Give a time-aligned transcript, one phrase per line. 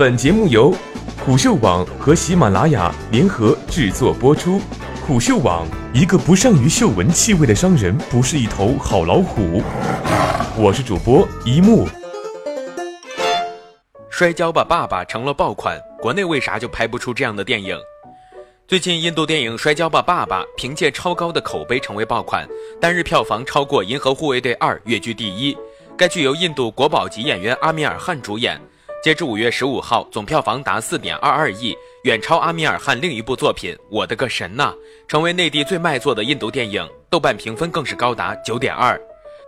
[0.00, 0.74] 本节目由
[1.26, 4.58] 虎嗅网和喜马拉雅联合制作播出。
[5.06, 9.62] 虎嗅网：一个不善于嗅闻气味的商人，不是一头好老虎。
[10.56, 11.86] 我是主播一木。
[14.08, 17.76] 摔跤吧，爸爸成了爆款，国内为啥就拍不出这样的电影？
[18.66, 22.48] 最近，印度电影《摔跤吧，爸爸》凭借超高的口碑成为爆款，
[22.80, 25.54] 单日票房超过《银河护卫队二》，跃居第一。
[25.94, 28.58] 该剧由印度国宝级演员阿米尔汗主演，
[29.02, 31.74] 截至五月十五号，总票房达四点二二亿，
[32.04, 34.74] 远超阿米尔汗另一部作品《我的个神呐》，
[35.08, 39.00] 成为内地最卖座的印度电影，豆瓣评分更是高达九点二。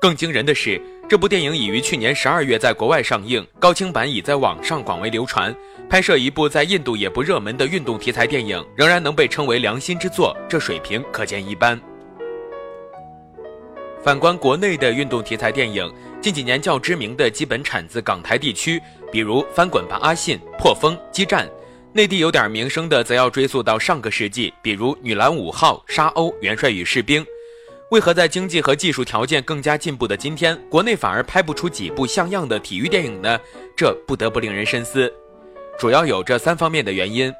[0.00, 0.80] 更惊人的是。
[1.08, 5.52] 这部电影已于去年十二月在国外上映，高清版已在网上广为流传。
[5.88, 11.89] 拍摄一部在印度也不热门的运动题材电影，仍然能被称为良心之作，这水平可见一斑。
[14.02, 18.80] 反观国内的运动题材电影，近几年较知名的基本产自港台地区，
[19.12, 21.46] 比如《翻滚吧，阿信》《破风》《激战》；
[21.92, 27.22] 内地有点名声的，则要追溯到上个世纪，比如《女篮五号》《沙鸥》《元帅与士兵》。
[27.90, 33.38] 为何在经济和技术条件更加进步的今天，国内反而拍不出几部像样的体育电影呢？
[33.76, 35.12] 这不得不令人深思。
[35.78, 37.30] 主要有这三方面的原因：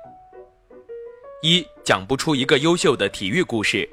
[1.40, 3.88] 一，讲不出一个优秀的体育故事。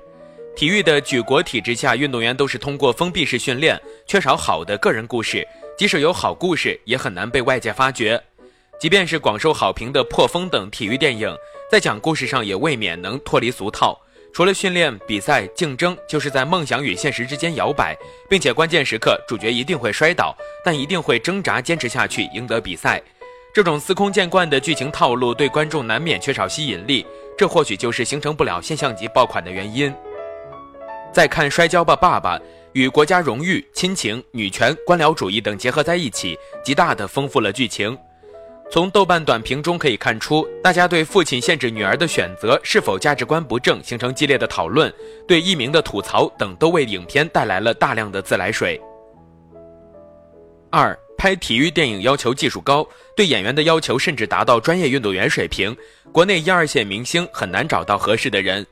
[0.57, 5.47] 体育的举国体制下，运动员都是通过封闭式训练，缺少好的个人故事。
[5.77, 8.19] 即使有好故事，也很难被外界发掘。
[8.79, 11.31] 即便是广受好评的《破风》等体育电影，
[11.71, 14.01] 在讲故事上也未免能脱离俗套。
[14.33, 17.95] 除了训练、比赛、竞争，就是在梦想与现实之间摇摆，
[18.27, 22.99] 并且关键时刻主角一定会摔倒，但一定会挣扎坚持下去，赢得比赛。
[23.53, 27.05] 这种司空见惯的剧情套路对观众难免缺少吸引力，
[27.37, 29.93] 这或许就是形成不了现象级爆款的原因。
[31.17, 32.37] 再看《摔跤吧，爸爸》，
[32.73, 37.97] 与国家荣誉、亲情、女权、官僚主义等结合在一起，极大的丰富了剧情。
[38.69, 44.93] 从豆瓣短评中可以看出，大家对父亲限制女儿的选择是否价值观不正形成激烈的讨论，
[45.27, 48.79] 对艺名的吐槽等都为影片带来了大量的自来水。
[50.69, 55.75] 二，拍体育电影要求技术高，对演员的要求甚至达到专业运动员水平，
[56.11, 58.63] 国内一二线明星很难找到合适的人。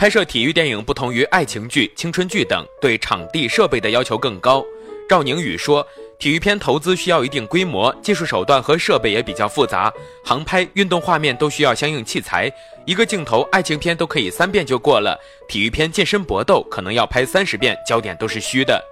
[0.00, 4.64] 拍摄体育电影不同于爱情剧、青春剧等，对场地设备的要求更高。
[5.06, 5.86] 赵宁宇说。
[6.18, 9.90] 体育片投资需要一定规模，技术手段和设备也比较复杂，
[10.22, 12.52] 航拍、运动画面都需要相应器材。
[12.84, 15.18] 一个镜头，爱情片都可以三遍就过了，
[15.48, 18.82] 体育片健身搏斗可能要拍三十遍，焦点都是虚的。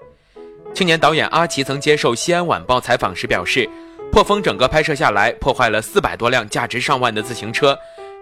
[0.75, 3.69] 青年导演阿奇曾接受《西安晚报》采访时表示，
[4.10, 7.78] 破风整个拍摄下来，破坏了四百多辆价值上万的自行车。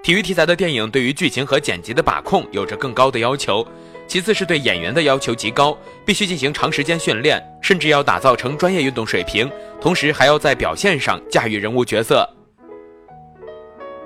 [0.06, 3.67] 体育题材的电影对于剧情和剪辑的把控有着更高的要求。
[4.06, 9.50] 其次是对演员的要求极高，必须进行长时间训练，甚至要打造成专业运动水平，
[9.81, 12.25] 同时还要在表现上驾驭人物角色。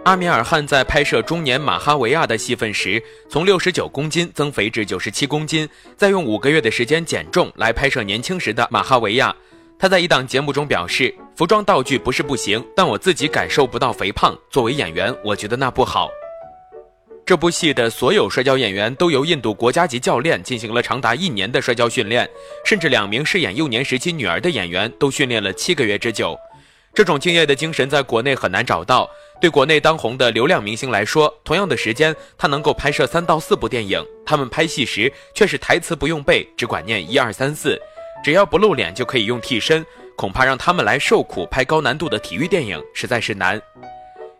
[0.05, 5.69] 阿米尔汗在拍摄中年马哈维亚的戏份时，从六十九公斤增肥至九十七公斤，
[5.99, 9.37] 再用五个月的时间减重来拍摄年轻时的马哈维亚。
[9.81, 14.37] 他在一档节目中表示：“服装道具不是不行，但我自己感受不到肥胖。
[14.51, 16.11] 作为演员，我觉得那不好。”
[17.25, 22.29] 这部戏的所有摔跤演员都由印度国家级教练进行了长达一年的摔跤训练，
[22.63, 26.39] 甚至两名饰演幼年时期女儿的演员都训练了七个月之久。
[26.93, 29.09] 这种敬业的精神在国内很难找到。
[29.41, 34.05] 对国内当红的流量明星来说，同样的时间，他能够拍摄三到四部电影。
[34.27, 37.81] 他们拍戏时却是台词不用背，只管念一二三四，
[38.23, 39.85] 只要不露脸就可以用替身。
[40.17, 43.61] 恐怕让他们来受苦拍高难度的体育电影实在是难。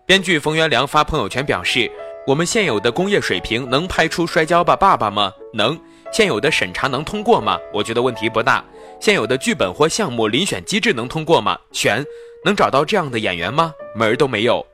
[0.05, 1.91] 编剧冯元良发朋友圈表示。
[2.27, 5.33] 我们现有的工业水平能拍出《摔跤吧，爸爸》吗？
[5.55, 5.77] 能。
[6.13, 7.59] 现有的审查能通过吗？
[7.73, 8.63] 我觉得问题不大。
[9.01, 11.59] 现有的剧本或项目遴选机制能通过吗？
[11.73, 12.05] 选。
[12.45, 13.73] 能找到这样的演员吗？
[13.97, 14.65] 门儿都没有。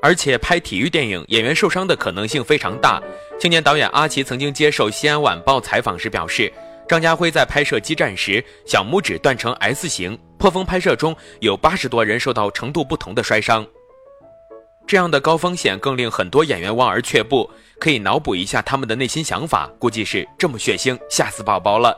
[0.00, 3.02] 而且拍体育电影，演员受伤的可能性非常大。
[3.38, 6.50] 青年导演阿奇曾经接受《西安晚报》采访时表示，
[6.88, 13.66] 张家辉在拍摄《激战》时，小拇指断成 S 型；破风拍摄中有八十多人受到程度不同的摔伤。
[14.86, 17.48] 这样的高风险更令很多演员望而却步，
[17.78, 21.96] 可以脑补一下他们的内心想法，估计是这么血腥，吓死宝宝了。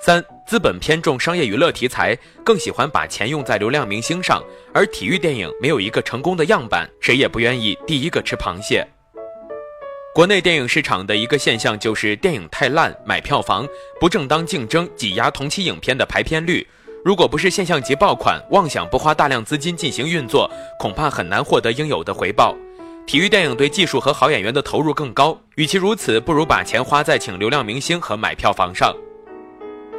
[0.00, 4.42] 三，资本偏重商业娱乐题材，更喜欢把钱用在流量明星上，
[4.72, 8.86] 而体育电影没有一个成功的样板，谁也不愿意第一个吃螃蟹。
[10.16, 13.68] 国内电影市场的一个现象就是电影太烂，买票房
[14.00, 16.66] 不正当竞争挤压同期影片的排片率。
[17.04, 22.56] 如果不是现象级爆款，妄想不花大量资金进行运作，恐怕很难获得应有的回报。
[23.06, 28.96] 体育电影对技术和好演员的投入更高，与其如此，不如把钱花在请流量明星和买票房上。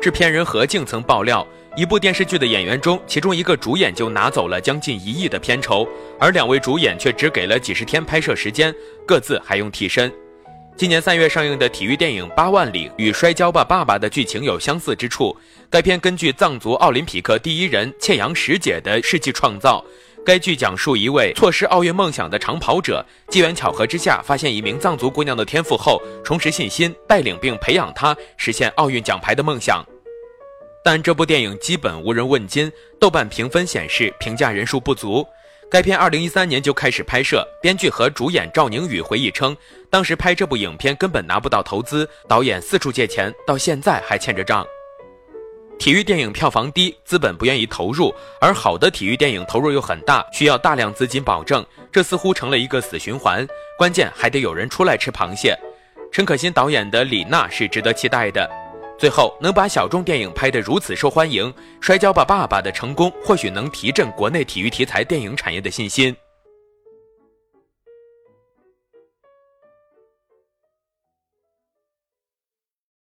[0.02, 1.46] 制片人何静曾爆料，
[1.78, 5.88] 一部电视剧的演员中，其中一个主演就拿走了将近一亿的片酬，
[6.20, 8.74] 而两位主演却只给了几十天拍摄时间，
[9.06, 10.12] 各自还用替身。
[10.76, 15.38] 今年三月上映的体育电影《八万里》与《摔跤吧，爸爸》的剧情有相似之处。
[15.70, 19.86] 该片根据藏族奥林匹克第一人切阳什姐的事迹创造。
[20.26, 29.86] 该剧讲述一位错失奥运梦想的长跑者，机缘巧合之下发现一名藏族姑娘的天赋后，重拾信心，带领并培养她实现奥运奖牌的梦想。
[30.88, 35.28] 但这部电影基本无人问津，豆瓣评分显示评价人数不足。
[35.70, 39.54] 该片二零一三年就开始拍摄，编剧和主演赵宁宇回忆称，
[39.90, 44.66] 当时拍这部影片根本拿不到投资，导演四处借钱，到现在还欠着账。
[45.78, 53.46] 体育电影票房低，资本不愿意投入，而好的体育电影投入又很大，需要大量资金保证，这似乎成了一个死循环。
[53.78, 55.54] 关键还得有人出来吃螃蟹。
[56.14, 58.50] 陈可辛导演的《李娜》是值得期待的。
[58.98, 66.16] 最后能把小众电影拍得如此受欢迎，《摔跤吧，爸爸》的成功或许能提振国内体育题材电影产业的信心。